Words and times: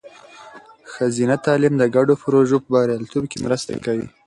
ښځینه 0.93 1.35
تعلیم 1.45 1.73
د 1.77 1.83
ګډو 1.95 2.13
پروژو 2.23 2.57
په 2.63 2.69
بریالیتوب 2.73 3.23
کې 3.31 3.37
مرسته 3.45 3.71
کوي. 3.85 4.07